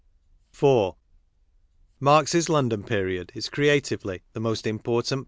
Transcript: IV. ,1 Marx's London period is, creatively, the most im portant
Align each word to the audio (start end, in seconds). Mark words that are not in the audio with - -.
IV. 0.51 0.63
,1 0.63 0.95
Marx's 1.99 2.49
London 2.49 2.83
period 2.83 3.31
is, 3.35 3.49
creatively, 3.49 4.23
the 4.33 4.39
most 4.39 4.65
im 4.65 4.79
portant 4.79 5.19